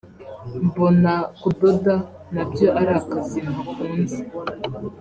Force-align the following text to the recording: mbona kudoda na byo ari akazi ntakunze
mbona 0.65 1.13
kudoda 1.41 1.95
na 2.33 2.43
byo 2.49 2.67
ari 2.79 2.91
akazi 3.01 3.39
ntakunze 3.47 4.19